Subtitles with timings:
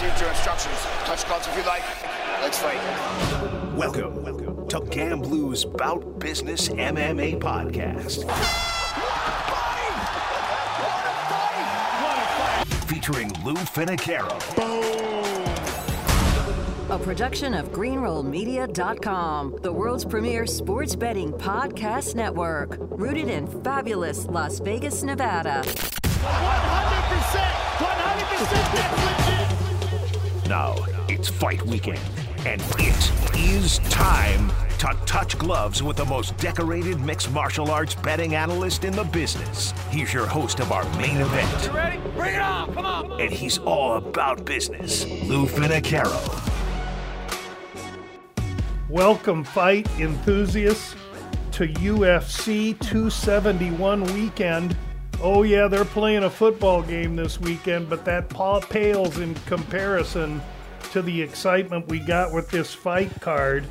[0.00, 0.76] received your instructions.
[1.04, 1.82] Touch gloves if you like.
[2.40, 2.80] Let's fight.
[3.76, 8.24] Welcome welcome to GambLou's Bout Business MMA podcast.
[12.86, 14.38] Featuring Lou Finocchiaro.
[16.88, 24.60] A production of GreenrollMedia.com, the world's premier sports betting podcast network, rooted in fabulous Las
[24.60, 25.62] Vegas, Nevada.
[25.62, 27.70] 100%!
[27.80, 29.19] 100% that's legit!
[30.50, 30.74] Now
[31.08, 32.00] it's fight weekend,
[32.44, 38.34] and it is time to touch gloves with the most decorated mixed martial arts betting
[38.34, 39.72] analyst in the business.
[39.92, 42.00] He's your host of our main event, You Ready?
[42.16, 42.74] Bring it on!
[42.74, 43.20] Come on!
[43.20, 45.04] and he's all about business.
[45.06, 46.18] Lou Finocchiaro.
[48.88, 50.96] Welcome, fight enthusiasts,
[51.52, 54.76] to UFC 271 weekend.
[55.22, 60.40] Oh, yeah, they're playing a football game this weekend, but that pa- pales in comparison
[60.92, 63.66] to the excitement we got with this fight card.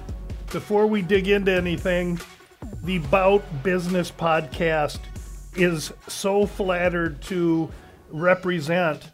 [0.52, 2.20] Before we dig into anything,
[2.84, 5.00] the Bout Business podcast
[5.56, 7.72] is so flattered to
[8.12, 9.10] represent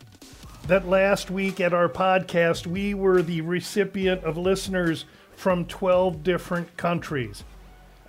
[0.68, 5.06] that last week at our podcast, we were the recipient of listeners
[5.38, 7.46] from 12 different countries.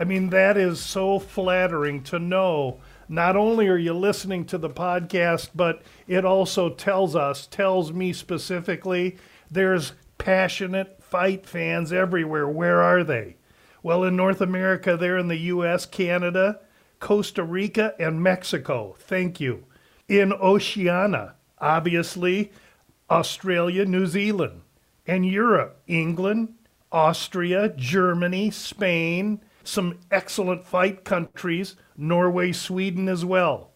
[0.01, 2.81] I mean, that is so flattering to know.
[3.09, 8.13] Not only are you listening to the podcast, but it also tells us, tells me
[8.13, 9.17] specifically,
[9.51, 12.49] there's passionate fight fans everywhere.
[12.49, 13.37] Where are they?
[13.83, 16.61] Well, in North America, they're in the US, Canada,
[16.99, 18.97] Costa Rica, and Mexico.
[18.99, 19.65] Thank you.
[20.09, 22.51] In Oceania, obviously,
[23.09, 24.63] Australia, New Zealand,
[25.07, 26.55] and Europe, England,
[26.91, 33.71] Austria, Germany, Spain, some excellent fight countries, Norway, Sweden as well.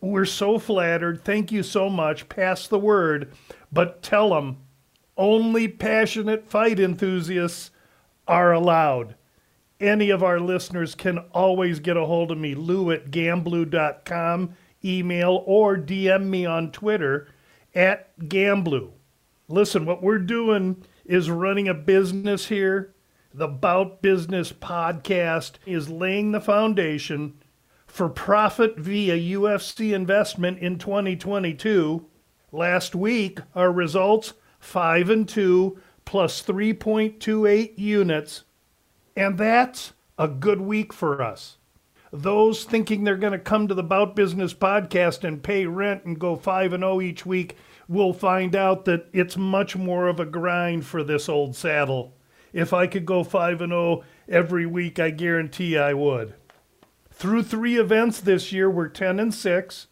[0.00, 1.24] We're so flattered.
[1.24, 2.28] Thank you so much.
[2.28, 3.32] Pass the word,
[3.70, 4.58] but tell them
[5.16, 7.70] only passionate fight enthusiasts
[8.26, 9.14] are allowed.
[9.78, 14.54] Any of our listeners can always get a hold of me, lou at gamblu.com,
[14.84, 17.28] email, or DM me on Twitter
[17.74, 18.90] at GambLou.
[19.48, 22.94] Listen, what we're doing is running a business here.
[23.34, 27.32] The Bout Business podcast is laying the foundation
[27.86, 32.04] for profit via UFC investment in 2022.
[32.52, 38.44] Last week, our results 5 and 2 plus 3.28 units,
[39.16, 41.56] and that's a good week for us.
[42.12, 46.18] Those thinking they're going to come to the Bout Business podcast and pay rent and
[46.18, 47.56] go 5 and 0 each week
[47.88, 52.14] will find out that it's much more of a grind for this old saddle.
[52.52, 56.34] If I could go 5 and 0 every week, I guarantee I would.
[57.10, 59.86] Through 3 events this year, we're 10 and 6.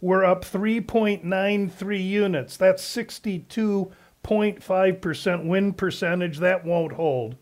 [0.00, 2.56] We're up 3.93 units.
[2.56, 6.38] That's 62.5% win percentage.
[6.38, 7.36] That won't hold.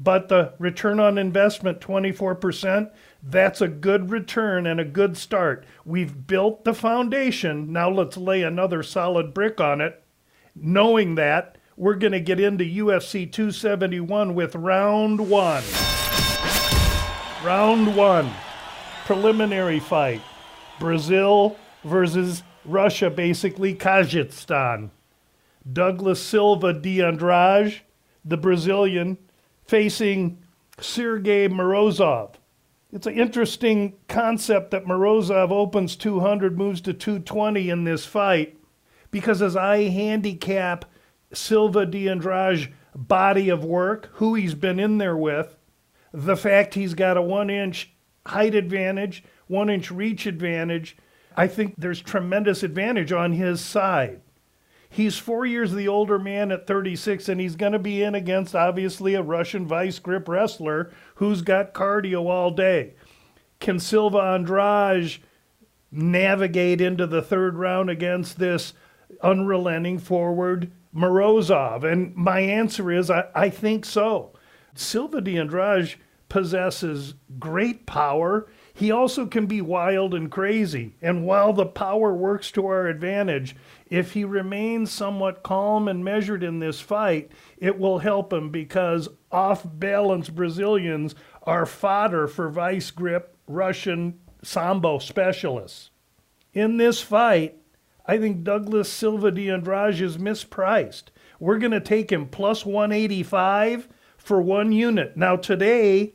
[0.00, 2.90] But the return on investment, 24%,
[3.22, 5.64] that's a good return and a good start.
[5.84, 7.72] We've built the foundation.
[7.72, 10.02] Now let's lay another solid brick on it.
[10.56, 15.62] Knowing that, we're going to get into UFC 271 with round one.
[17.44, 18.30] Round one,
[19.04, 20.22] preliminary fight.
[20.78, 24.90] Brazil versus Russia, basically Kazakhstan.
[25.70, 27.80] Douglas Silva de Andrade,
[28.24, 29.18] the Brazilian,
[29.64, 30.38] facing
[30.80, 32.34] Sergey Morozov.
[32.92, 38.56] It's an interesting concept that Morozov opens 200, moves to 220 in this fight,
[39.10, 40.84] because as I handicap
[41.32, 45.56] Silva de Andrade body of work, who he's been in there with,
[46.12, 47.92] the fact he's got a one inch
[48.26, 50.96] height advantage, one inch reach advantage,
[51.36, 54.20] I think there's tremendous advantage on his side.
[54.88, 58.54] He's four years the older man at 36, and he's going to be in against
[58.54, 62.94] obviously a Russian vice grip wrestler who's got cardio all day.
[63.58, 65.16] Can Silva Andrade
[65.90, 68.72] navigate into the third round against this
[69.20, 71.84] unrelenting forward Morozov?
[71.84, 74.32] And my answer is I, I think so.
[74.74, 75.94] Silva de Andrade
[76.28, 78.48] possesses great power.
[78.72, 80.96] He also can be wild and crazy.
[81.00, 83.54] And while the power works to our advantage,
[83.88, 89.08] if he remains somewhat calm and measured in this fight, it will help him because
[89.30, 91.14] off balance Brazilians
[91.44, 95.90] are fodder for vice grip Russian Sambo specialists.
[96.52, 97.56] In this fight,
[98.06, 101.04] I think Douglas Silva de Andrade is mispriced.
[101.40, 105.16] We're going to take him plus 185 for one unit.
[105.16, 106.14] Now, today,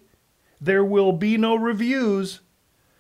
[0.62, 2.42] there will be no reviews.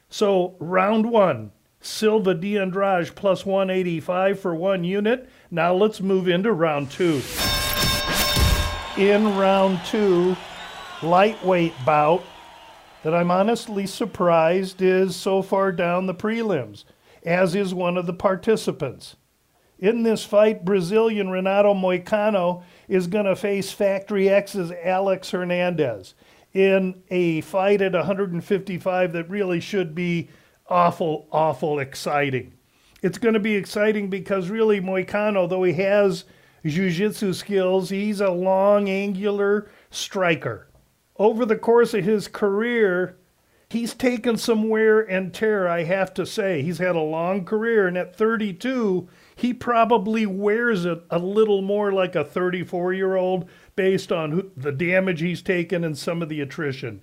[0.09, 1.51] So, round one
[1.81, 5.29] Silva de Andrade plus 185 for one unit.
[5.49, 7.21] Now let's move into round two.
[8.97, 10.35] In round two,
[11.01, 12.23] lightweight bout
[13.03, 16.83] that I'm honestly surprised is so far down the prelims,
[17.23, 19.15] as is one of the participants.
[19.79, 26.15] In this fight, Brazilian Renato Moicano is going to face Factory X's Alex Hernandez
[26.53, 30.29] in a fight at 155 that really should be
[30.67, 32.53] awful, awful exciting.
[33.01, 36.25] It's going to be exciting because really Moicano, though he has
[36.65, 40.67] jiu-jitsu skills, he's a long, angular striker.
[41.17, 43.17] Over the course of his career,
[43.69, 46.61] he's taken some wear and tear, I have to say.
[46.61, 51.91] He's had a long career, and at 32, he probably wears it a little more
[51.91, 56.41] like a 34 year old based on the damage he's taken and some of the
[56.41, 57.01] attrition.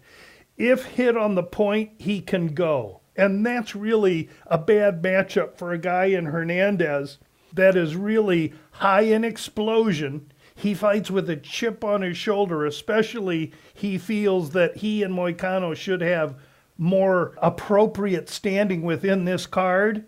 [0.56, 3.00] If hit on the point, he can go.
[3.14, 7.18] And that's really a bad matchup for a guy in Hernandez
[7.54, 10.30] that is really high in explosion.
[10.54, 15.74] He fights with a chip on his shoulder, especially he feels that he and Moicano
[15.74, 16.36] should have
[16.78, 20.04] more appropriate standing within this card.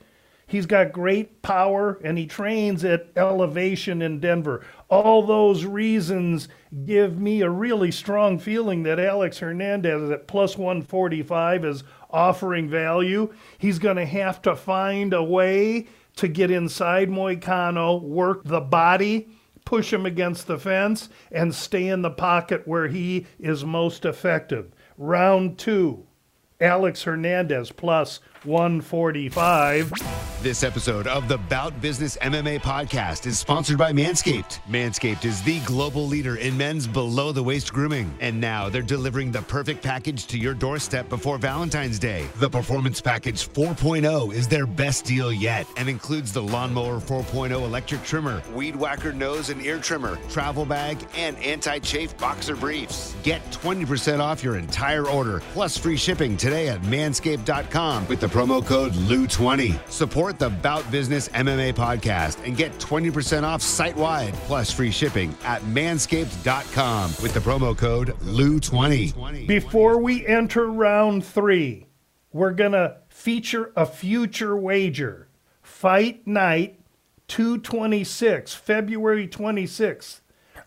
[0.47, 4.65] He's got great power and he trains at elevation in Denver.
[4.88, 6.49] All those reasons
[6.87, 13.32] give me a really strong feeling that Alex Hernandez at plus 145 is offering value.
[13.59, 15.87] He's going to have to find a way
[16.17, 19.29] to get inside Moicano, work the body,
[19.67, 24.73] push him against the fence, and stay in the pocket where he is most effective.
[24.97, 26.07] Round two,
[26.60, 29.93] Alex Hernandez plus 145.
[30.40, 34.61] This episode of the Bout Business MMA podcast is sponsored by Manscaped.
[34.69, 38.14] Manscaped is the global leader in men's below the waist grooming.
[38.20, 42.29] And now they're delivering the perfect package to your doorstep before Valentine's Day.
[42.37, 48.05] The Performance Package 4.0 is their best deal yet and includes the Lawnmower 4.0 electric
[48.05, 53.17] trimmer, Weed Whacker nose and ear trimmer, travel bag, and anti chafe boxer briefs.
[53.25, 58.64] Get 20% off your entire order plus free shipping today at manscaped.com with the promo
[58.64, 59.90] code LOU20.
[59.90, 65.34] Support the Bout Business MMA podcast and get 20% off site wide plus free shipping
[65.44, 69.46] at manscaped.com with the promo code LOU20.
[69.46, 71.86] Before we enter round three,
[72.32, 75.28] we're going to feature a future wager.
[75.62, 76.78] Fight night
[77.28, 80.20] 226, February 26th.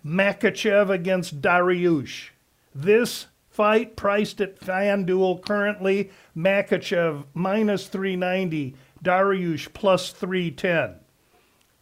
[0.05, 2.29] Makhachev against Dariush.
[2.73, 10.95] This fight priced at FanDuel currently Makhachev minus 390, Dariush plus 310.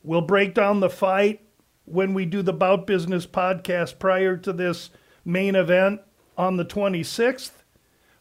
[0.03, 1.41] We'll break down the fight
[1.85, 4.89] when we do the Bout Business podcast prior to this
[5.23, 6.01] main event
[6.37, 7.51] on the 26th.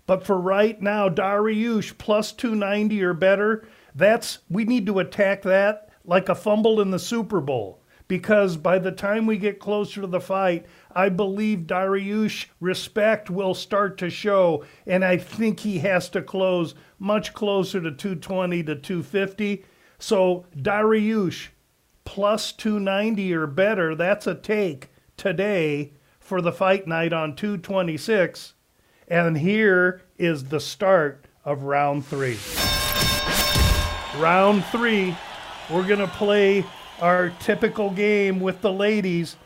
[0.06, 5.91] But for right now, Dariush plus 290 or better, that's we need to attack that
[6.05, 7.77] like a fumble in the Super Bowl
[8.08, 13.55] because by the time we get closer to the fight, I believe Dariush respect will
[13.55, 18.75] start to show, and I think he has to close much closer to 220 to
[18.75, 19.64] 250.
[19.99, 21.49] So Dariush
[22.05, 24.88] plus 290 or better, that's a take
[25.19, 28.54] today for the fight night on 226.
[29.06, 32.38] And here is the start of round three.
[34.20, 35.16] Round three,
[35.70, 36.64] we're going to play
[37.00, 39.37] our typical game with the ladies,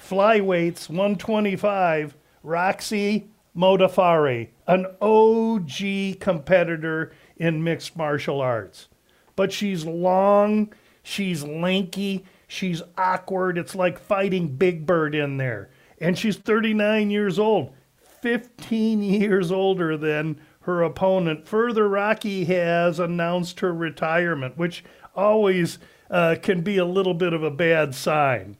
[0.00, 8.88] flyweights 125, Roxy Modafferi, an OG competitor in mixed martial arts.
[9.36, 10.72] But she's long,
[11.02, 13.56] she's lanky, she's awkward.
[13.56, 15.70] It's like fighting Big Bird in there.
[16.00, 17.74] And she's 39 years old,
[18.20, 21.48] 15 years older than her opponent.
[21.48, 24.84] Further, Rocky has announced her retirement, which
[25.14, 25.78] always
[26.10, 28.56] uh, can be a little bit of a bad sign.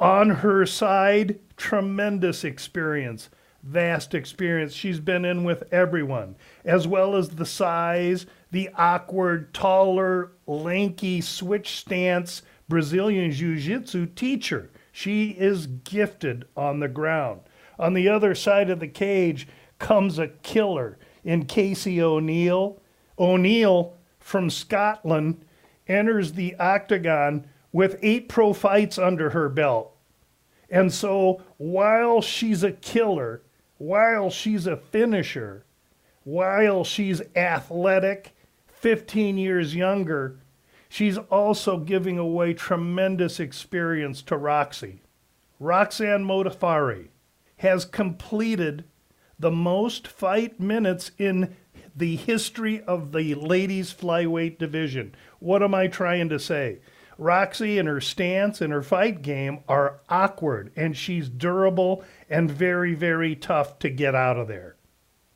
[0.00, 3.30] On her side, tremendous experience,
[3.62, 4.72] vast experience.
[4.72, 11.78] She's been in with everyone, as well as the size, the awkward, taller, lanky switch
[11.78, 14.70] stance Brazilian Jiu Jitsu teacher.
[14.90, 17.40] She is gifted on the ground.
[17.78, 19.48] On the other side of the cage
[19.78, 22.80] comes a killer in Casey O'Neill.
[23.18, 25.44] O'Neill from Scotland
[25.88, 29.94] enters the octagon with eight pro fights under her belt.
[30.70, 33.42] And so while she's a killer,
[33.78, 35.64] while she's a finisher,
[36.24, 38.34] while she's athletic,
[38.66, 40.36] 15 years younger,
[40.88, 45.02] she's also giving away tremendous experience to Roxy.
[45.60, 47.08] Roxanne Modafferi
[47.58, 48.84] has completed
[49.38, 51.56] the most fight minutes in
[51.96, 55.14] the history of the ladies flyweight division.
[55.38, 56.80] What am I trying to say?
[57.16, 62.94] Roxy and her stance and her fight game are awkward, and she's durable and very,
[62.94, 64.76] very tough to get out of there.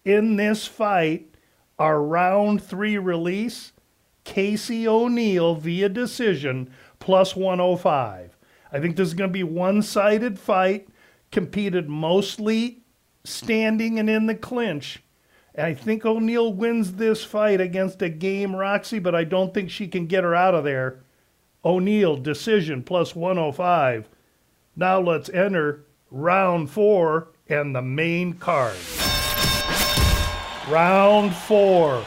[0.04, 1.34] In this fight,
[1.78, 3.72] our round three release,
[4.24, 8.36] Casey O'Neill via decision plus 105.
[8.72, 10.88] I think this is going to be one sided fight,
[11.30, 12.82] competed mostly
[13.24, 15.02] standing and in the clinch.
[15.58, 19.88] I think O'Neill wins this fight against a game Roxy, but I don't think she
[19.88, 21.00] can get her out of there.
[21.64, 24.08] O'Neill, decision plus 105.
[24.76, 28.76] Now let's enter round four and the main card.
[30.68, 32.04] Round four.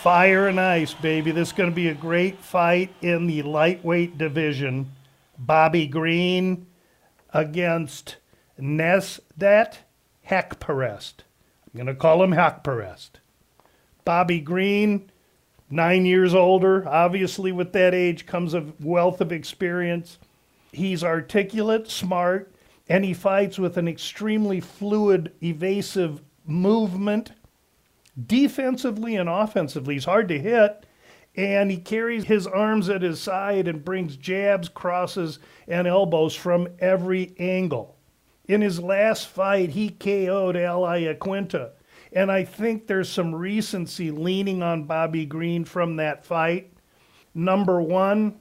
[0.00, 1.30] Fire and ice, baby.
[1.30, 4.90] This is going to be a great fight in the lightweight division.
[5.38, 6.66] Bobby Green
[7.32, 8.16] against
[8.58, 9.76] Nasrat
[10.28, 11.22] Haqparast.
[11.72, 13.12] I'm going to call him Haqparast.
[14.04, 15.10] Bobby Green,
[15.70, 16.86] nine years older.
[16.86, 20.18] Obviously, with that age comes a wealth of experience.
[20.72, 22.54] He's articulate, smart,
[22.88, 27.32] and he fights with an extremely fluid, evasive movement.
[28.26, 30.84] Defensively and offensively, he's hard to hit,
[31.36, 36.68] and he carries his arms at his side and brings jabs, crosses, and elbows from
[36.80, 37.96] every angle.
[38.46, 41.70] In his last fight, he KO'd Al Iaquinta.
[42.12, 46.72] And I think there's some recency leaning on Bobby Green from that fight.
[47.34, 48.38] Number one,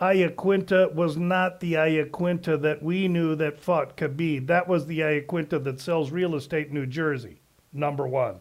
[0.00, 4.46] Iaquinta was not the Iaquinta that we knew that fought Khabib.
[4.48, 7.40] That was the Iaquinta that sells real estate in New Jersey,
[7.72, 8.40] number one.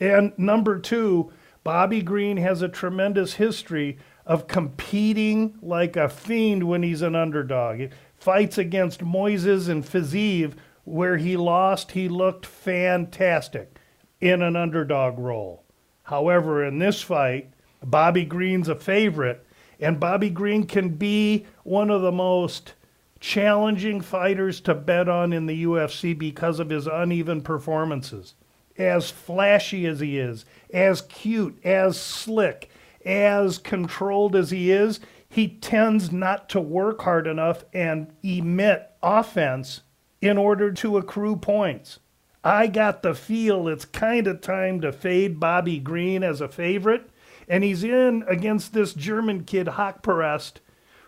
[0.00, 1.32] And number two,
[1.62, 7.90] Bobby Green has a tremendous history of competing like a fiend when he's an underdog.
[8.24, 10.54] Fights against Moises and Fiziev,
[10.84, 13.76] where he lost, he looked fantastic
[14.18, 15.62] in an underdog role.
[16.04, 17.52] However, in this fight,
[17.84, 19.46] Bobby Green's a favorite,
[19.78, 22.72] and Bobby Green can be one of the most
[23.20, 28.36] challenging fighters to bet on in the UFC because of his uneven performances.
[28.78, 32.70] As flashy as he is, as cute, as slick,
[33.04, 35.00] as controlled as he is,
[35.34, 39.80] he tends not to work hard enough and emit offense
[40.20, 41.98] in order to accrue points.
[42.44, 47.10] I got the feel it's kind of time to fade Bobby Green as a favorite,
[47.48, 50.60] and he's in against this German kid Haqparast,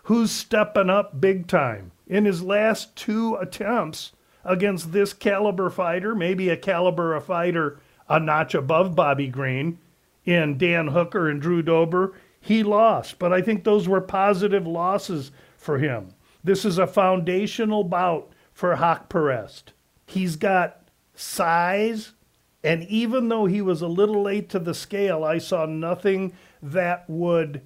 [0.03, 1.93] who's stepping up big time.
[2.05, 4.11] In his last two attempts
[4.43, 7.79] against this caliber fighter, maybe a caliber of fighter
[8.09, 9.77] a notch above Bobby Green,
[10.25, 12.13] in Dan Hooker and Drew Dober,
[12.47, 13.19] he lost.
[13.19, 16.13] But I think those were positive losses for him.
[16.43, 19.63] This is a foundational bout for Haqparast.
[20.05, 22.13] He's got size,
[22.63, 27.03] and even though he was a little late to the scale, I saw nothing that
[27.09, 27.61] would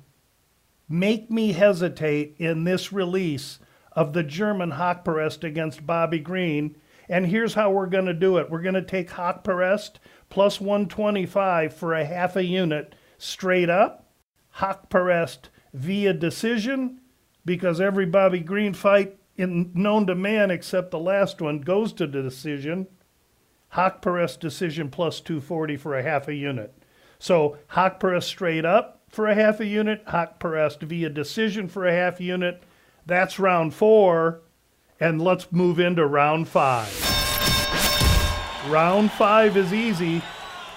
[0.90, 3.60] make me hesitate in this release
[3.92, 6.76] of the German Haqparast against Bobby Green.
[7.08, 8.50] And here's how we're going to do it.
[8.50, 9.92] We're going to take Haqparast
[10.30, 14.11] plus 125 for a half a unit straight up.
[14.58, 17.00] Haqparast via decision
[17.46, 22.08] because every Bobby Green fight in, known to man except the last one goes to
[22.08, 22.88] the decision.
[23.74, 26.74] Haqparast decision plus 240 for a half a unit.
[27.20, 32.20] So Haqparast straight up for a half a unit, Haqparast via decision for a half
[32.20, 32.64] unit.
[33.06, 34.42] That's round four.
[35.00, 36.90] And let's move into round five.
[38.70, 40.22] Round five is easy.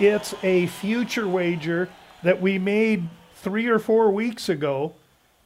[0.01, 1.91] It's a future wager
[2.23, 3.07] that we made
[3.45, 4.95] three or four weeks ago.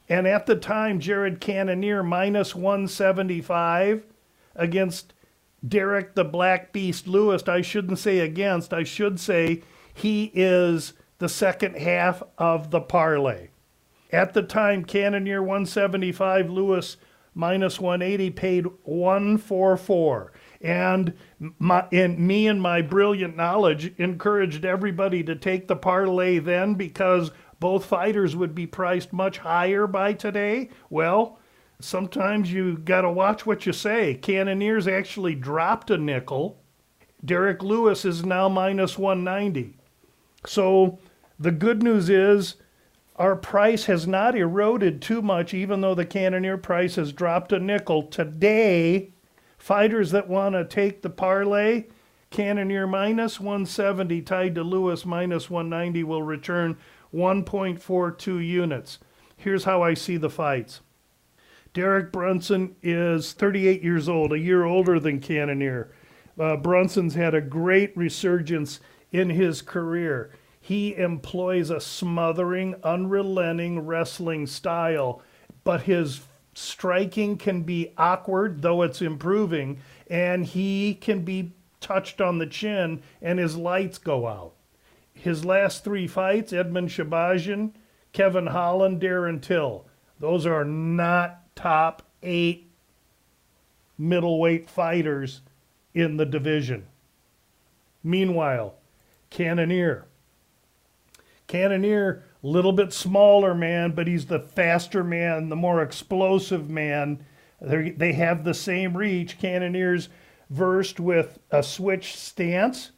[0.08, 4.04] And at the time, Jared Cannonier minus 175
[4.56, 5.12] against
[5.66, 9.62] Derrick the Black Beast Lewis, I shouldn't say against, I should say
[9.92, 13.48] he is the second half of the parlay.
[14.12, 16.96] At the time, Cannonier 175, Lewis
[17.34, 20.32] minus 180 paid 144.
[20.60, 21.12] And
[21.58, 27.30] my, and me and my brilliant knowledge encouraged everybody to take the parlay then because
[27.60, 30.70] both fighters would be priced much higher by today.
[30.90, 31.38] Well,
[31.80, 34.14] sometimes you got to watch what you say.
[34.14, 36.60] Cannonier's actually dropped a nickel.
[37.24, 39.76] Derrick Lewis is now minus 190.
[40.46, 40.98] So
[41.38, 42.56] the good news is
[43.16, 47.58] our price has not eroded too much, even though the Cannonier price has dropped a
[47.58, 48.04] nickel.
[48.04, 49.12] Today,
[49.58, 51.86] fighters that want to take the parlay,
[52.30, 56.76] Cannonier minus 170 tied to Lewis minus 190 will return
[57.14, 58.98] 1.42 units.
[59.36, 60.80] Here's how I see the fights.
[61.72, 65.90] Derek Brunson is 38 years old, a year older than Cannonier.
[66.38, 68.80] Uh, Brunson's had a great resurgence
[69.12, 70.30] in his career.
[70.60, 75.22] He employs a smothering, unrelenting wrestling style,
[75.64, 76.20] but his
[76.54, 83.02] striking can be awkward, though it's improving, and he can be touched on the chin
[83.22, 84.54] and his lights go out.
[85.12, 87.72] His last three fights Edmen Shahbazyan,
[88.12, 89.86] Kevin Holland, Darren Till.
[90.20, 92.70] Those are not top eight
[93.96, 95.42] middleweight fighters
[95.94, 96.86] in the division.
[98.02, 98.74] Meanwhile.
[101.48, 107.24] Cannonier, a little bit smaller man, but he's the faster man, the more explosive man.
[107.60, 109.38] They're, they have the same reach.
[109.38, 110.08] Cannonier's
[110.50, 112.92] versed with a switch stance.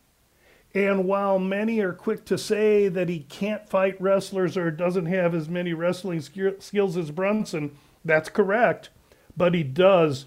[0.72, 5.34] And while many are quick to say that he can't fight wrestlers or doesn't have
[5.34, 8.90] as many wrestling skills as Brunson, that's correct.
[9.36, 10.26] But he does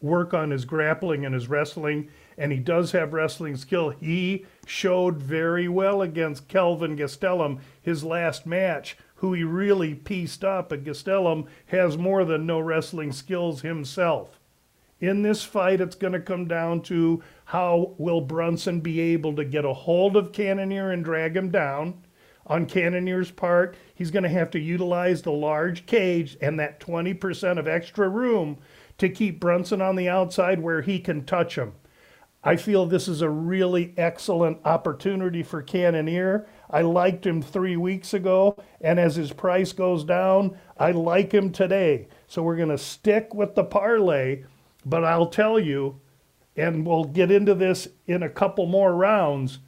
[0.00, 3.90] work on his grappling and his wrestling, and he does have wrestling skill.
[3.90, 10.72] He showed very well against Kelvin Gastelum his last match, who he really pieced up.
[10.72, 14.40] And Gastelum has more than no wrestling skills himself.
[15.00, 19.44] In this fight, it's going to come down to how will Brunson be able to
[19.44, 22.04] get a hold of Cannonier and drag him down.
[22.46, 27.58] On Cannonier's part, he's going to have to utilize the large cage and that 20%
[27.58, 28.58] of extra room
[28.98, 31.72] to keep Brunson on the outside where he can touch him.
[32.46, 36.46] I feel this is a really excellent opportunity for Cannonier.
[36.70, 41.50] I liked him three weeks ago, and as his price goes down, I like him
[41.50, 42.08] today.
[42.26, 44.44] So we're going to stick with the parlay
[44.84, 46.00] but I'll tell you,
[46.56, 49.58] and we'll get into this in a couple more rounds,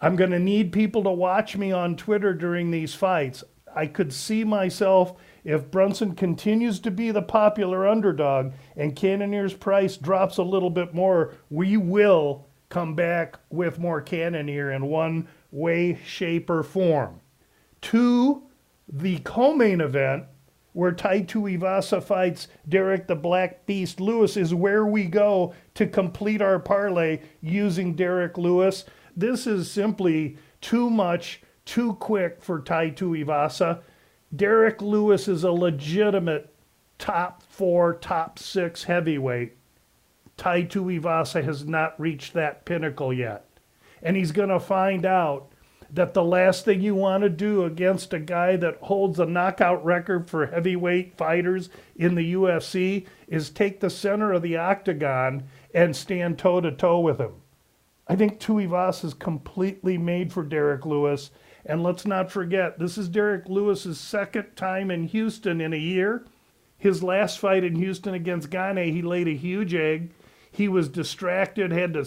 [0.00, 3.42] I'm going to need people to watch me on Twitter during these fights.
[3.74, 5.14] I could see myself
[5.44, 10.94] if Brunson continues to be the popular underdog and Cannonier's price drops a little bit
[10.94, 17.20] more, we will come back with more Cannonier in one way, shape, or form.
[17.82, 18.42] To
[18.88, 20.24] the co main event,
[20.78, 26.40] where Tai Tuivasa fights Derrick the Black Beast Lewis is where we go to complete
[26.40, 28.84] our parlay using Derrick Lewis.
[29.16, 33.80] This is simply too much, too quick for Tai Tuivasa.
[34.36, 36.54] Derrick Lewis is a legitimate
[36.96, 39.56] top four, top six heavyweight.
[40.36, 43.46] Tai Tuivasa has not reached that pinnacle yet.
[44.00, 45.50] And he's going to find out
[45.90, 49.82] that the last thing you want to do against a guy that holds a knockout
[49.84, 55.96] record for heavyweight fighters in the UFC is take the center of the octagon and
[55.96, 57.34] stand toe to toe with him.
[58.06, 61.30] I think Tuivasa is completely made for Derrick Lewis.
[61.64, 66.24] And let's not forget, this is Derrick Lewis's second time in Houston in a year.
[66.78, 70.10] His last fight in Houston against Gane, he laid a huge egg.
[70.50, 72.06] He was distracted, had to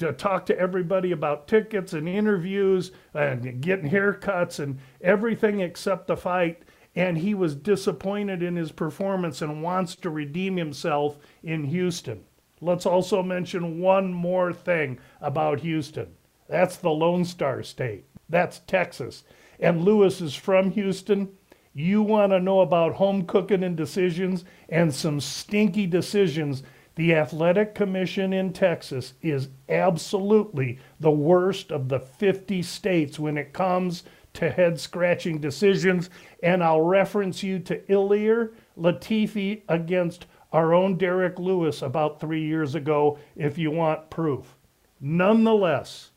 [0.00, 6.16] to talk to everybody about tickets and interviews and getting haircuts and everything except the
[6.16, 6.62] fight.
[6.96, 12.24] And he was disappointed in his performance and wants to redeem himself in Houston.
[12.60, 16.16] Let's also mention one more thing about Houston
[16.48, 19.22] that's the Lone Star State, that's Texas.
[19.60, 21.30] And Lewis is from Houston.
[21.72, 26.64] You want to know about home cooking and decisions and some stinky decisions
[27.00, 33.54] the Athletic Commission in Texas is absolutely the worst of the 50 states when it
[33.54, 36.10] comes to head scratching decisions.
[36.42, 42.74] And I'll reference you to Ilir Latifi against our own Derrick Lewis about three years
[42.74, 44.54] ago if you want proof.
[45.00, 46.10] Nonetheless,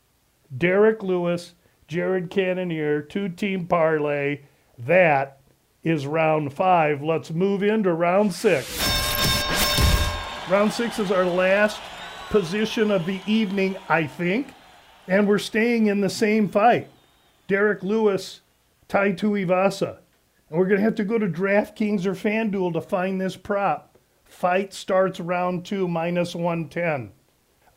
[0.58, 1.54] Derrick Lewis,
[1.88, 4.42] Jared Cannonier, two team parlay.
[4.78, 5.40] That
[5.82, 7.02] is round five.
[7.02, 8.93] Let's move into round six.
[10.54, 11.82] Round six is our last
[12.30, 14.54] position of the evening, I think.
[15.08, 16.92] And we're staying in the same fight.
[17.48, 18.42] Derrick Lewis,
[18.88, 19.98] Tai Tuivasa.
[20.52, 23.98] And we're going to have to go to DraftKings or FanDuel to find this prop.
[24.26, 27.14] Fight starts round two, minus 110.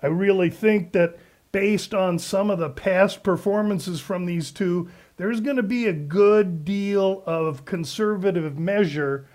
[0.02, 1.16] I really think that
[1.52, 5.94] based on some of the past performances from these two, there's going to be a
[5.94, 9.26] good deal of conservative measure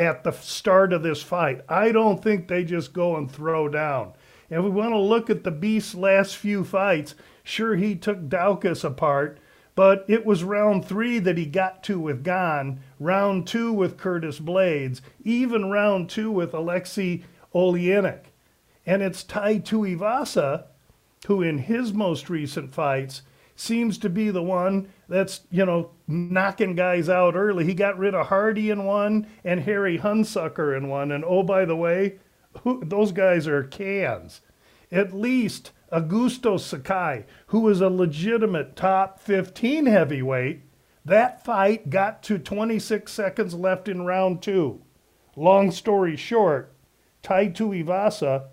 [0.00, 1.60] at the start of this fight.
[1.68, 4.14] I don't think they just go and throw down.
[4.50, 7.14] And we want to look at the Beast's last few fights.
[7.44, 9.38] Sure, he took Daukaus apart,
[9.74, 14.40] but it was round three that he got to with Gane, round two with Curtis
[14.40, 17.22] Blaydes, even round two with Alexei
[17.54, 18.24] Oleinik.
[18.86, 20.64] And it's Tai Tuivasa
[21.26, 23.22] who, in his most recent fights,
[23.54, 27.64] seems to be the one that's, you know, knocking guys out early.
[27.64, 31.10] He got rid of Hardy in one and Harry Hunsucker in one.
[31.10, 32.20] And oh, by the way,
[32.62, 34.40] who, those guys are cans.
[34.92, 40.62] At least Augusto Sakai, who is a legitimate top 15 heavyweight,
[41.04, 44.80] that fight got to 26 seconds left in round two.
[45.34, 46.72] Long story short,
[47.22, 48.46] Tai Tuivasa,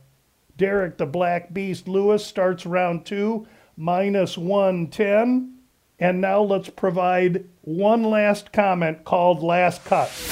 [0.56, 5.57] Derrick the Black Beast Lewis starts round two, minus 110.
[6.00, 10.28] And now let's provide one last comment called Last Cuts.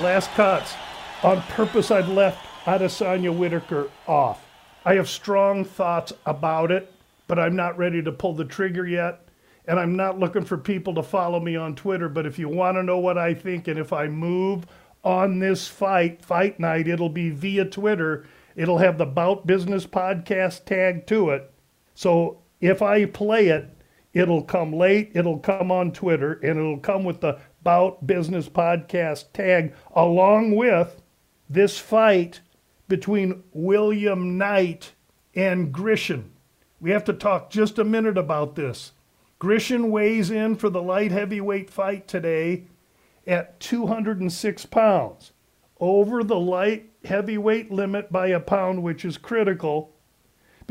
[0.00, 0.74] Last Cuts.
[1.22, 4.46] On purpose, I've left Adesanya Whittaker off.
[4.84, 6.92] I have strong thoughts about it,
[7.26, 9.26] but I'm not ready to pull the trigger yet.
[9.66, 12.08] And I'm not looking for people to follow me on Twitter.
[12.08, 14.66] But if you want to know what I think and if I move
[15.04, 18.26] on this fight, fight night, it'll be via Twitter.
[18.56, 21.50] It'll have the Bout Business podcast tag to it.
[21.94, 23.70] So if I play it,
[24.12, 29.32] it'll come late, it'll come on Twitter, and it'll come with the Bout Business podcast
[29.32, 31.00] tag along with
[31.48, 32.40] this fight
[32.88, 34.92] between William Knight
[35.34, 36.30] and Grishin.
[36.80, 38.92] We have to talk just a minute about this.
[39.38, 42.66] Grishin weighs in for the light heavyweight fight today
[43.26, 45.32] at 206 pounds,
[45.80, 49.94] over the light heavyweight limit by a pound, which is critical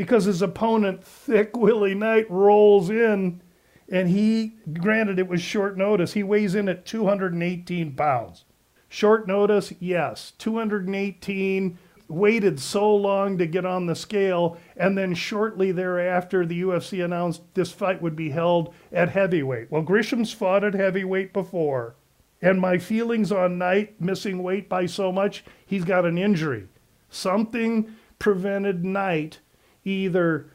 [0.02, 3.40] because his opponent, Thick Willie Knight, rolls in
[3.88, 8.46] and he, granted, it was short notice, he weighs in at 218 pounds.
[8.90, 15.72] Short notice, yes, 218 waited so long to get on the scale, and then shortly
[15.72, 19.70] thereafter, the UFC announced this fight would be held at heavyweight.
[19.70, 21.94] Well, Grishin's fought at heavyweight before,
[22.42, 26.70] and my feelings on Knight missing weight by so much, he's got an injury.
[27.12, 29.42] Something prevented Knight
[29.84, 30.52] either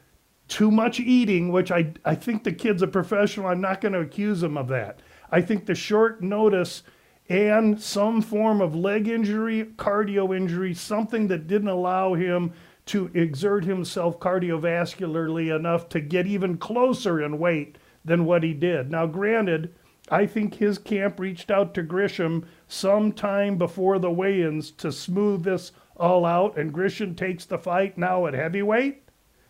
[0.47, 3.47] too much eating, which I, I think the kid's a professional.
[3.47, 5.01] I'm not going to accuse him of that.
[5.31, 6.83] I think the short notice
[7.29, 12.53] and some form of leg injury, cardio injury, something that didn't allow him
[12.85, 18.89] to exert himself cardiovascularly enough to get even closer in weight than what he did.
[18.89, 19.75] Now, granted,
[20.09, 25.43] I think his camp reached out to Grishin sometime before the weigh ins to smooth
[25.43, 29.03] this all out, and Grishin takes the fight now at heavyweight.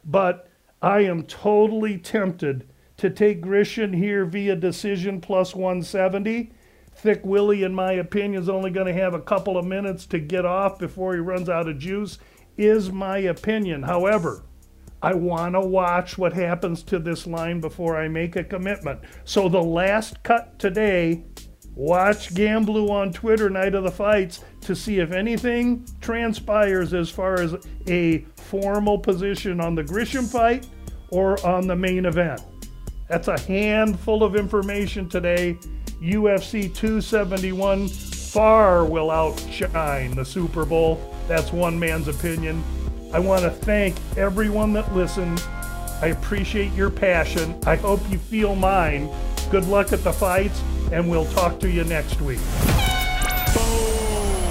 [0.07, 0.49] But
[0.81, 2.67] I am totally tempted
[2.97, 6.51] to take Grishin here via decision plus 170
[6.97, 10.19] Thick Willie, in my opinion, is only going to have a couple of minutes to
[10.19, 12.17] get off before he runs out of juice,
[12.57, 13.83] is my opinion.
[13.83, 14.43] However,
[14.99, 19.01] I want to watch what happens to this line before I make a commitment.
[19.25, 21.23] So the last cut today,
[21.77, 27.35] watch GambLou on Twitter night of the fights to see if anything transpires as far
[27.35, 27.55] as
[27.87, 30.67] a formal position on the Grishin fight
[31.09, 32.41] or on the main event.
[33.07, 35.57] That's a handful of information today.
[36.01, 40.99] UFC 271 far will outshine the Super Bowl.
[41.27, 42.63] That's one man's opinion.
[43.13, 45.41] I want to thank everyone that listened.
[46.01, 47.57] I appreciate your passion.
[47.65, 49.09] I hope you feel mine.
[49.49, 52.39] Good luck at the fights, and we'll talk to you next week.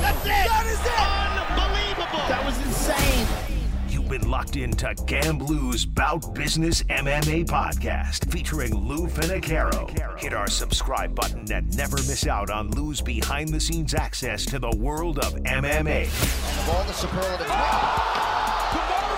[0.00, 0.48] That's it!
[0.48, 1.52] That is it!
[1.52, 2.26] Unbelievable!
[2.28, 3.26] That was insane!
[3.90, 10.18] You've been locked into GambLou's Bout Business MMA podcast featuring Lou Finocchiaro.
[10.18, 14.58] Hit our subscribe button and never miss out on Lou's behind the scenes access to
[14.58, 16.04] the world of MMA.
[16.06, 17.50] Of all the superlatives.
[17.50, 17.60] Tomorrow's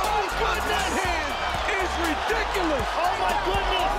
[0.02, 1.34] oh, good that hand
[1.70, 2.88] is ridiculous!
[2.96, 3.97] Oh my goodness!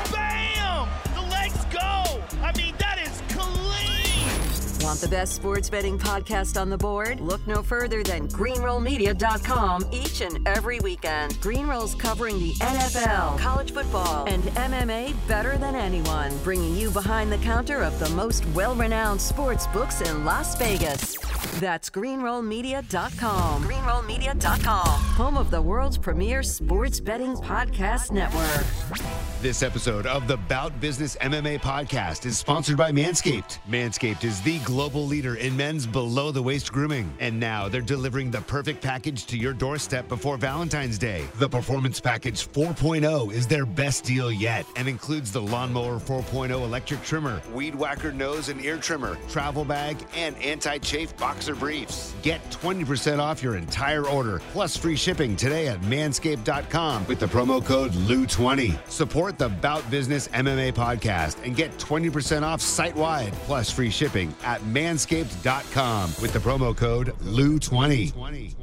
[4.89, 7.19] Want the best sports betting podcast on the board?
[7.19, 11.39] Look no further than greenrollmedia.com each and every weekend.
[11.41, 17.37] Greenroll's covering the NFL, college football, and MMA better than anyone, bringing you behind the
[17.37, 21.15] counter of the most well-renowned sports books in Las Vegas.
[21.59, 23.63] That's greenrollmedia.com.
[23.63, 28.65] Greenrollmedia.com, home of the world's premier sports betting podcast network.
[29.41, 33.59] This episode of the Bout Business MMA podcast is sponsored by Manscaped.
[33.69, 37.09] Manscaped is the global leader in men's below the waist grooming.
[37.19, 41.25] And now they're delivering the perfect package to your doorstep before Valentine's Day.
[41.35, 47.01] The Performance Package 4.0 is their best deal yet and includes the Lawnmower 4.0 electric
[47.03, 52.15] trimmer, Weed Whacker nose and ear trimmer, travel bag, and anti chafe boxer briefs.
[52.23, 57.63] Get 20% off your entire order plus free shipping today at manscaped.com with the promo
[57.63, 58.89] code LOU20.
[58.89, 64.33] Support the Bout Business MMA podcast and get 20% off site wide plus free shipping
[64.43, 68.58] at manscaped.com with the promo code LOU20.